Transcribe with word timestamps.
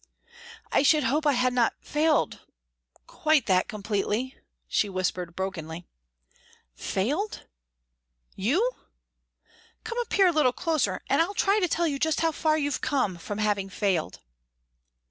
"I 0.71 0.81
should 0.81 1.03
hope 1.03 1.27
I 1.27 1.33
had 1.33 1.53
not 1.53 1.75
failed 1.79 2.39
quite 3.05 3.45
that 3.45 3.67
completely," 3.67 4.35
she 4.67 4.89
whispered 4.89 5.35
brokenly. 5.35 5.85
"Failed? 6.73 7.45
You? 8.35 8.71
Come 9.83 9.99
up 9.99 10.11
here 10.11 10.25
a 10.25 10.31
little 10.33 10.53
closer 10.53 11.03
and 11.07 11.21
I'll 11.21 11.35
try 11.35 11.59
to 11.59 11.67
tell 11.67 11.85
you 11.87 11.99
just 11.99 12.21
how 12.21 12.31
far 12.31 12.57
you've 12.57 12.81
come 12.81 13.17
from 13.19 13.37
having 13.37 13.69
failed." 13.69 14.21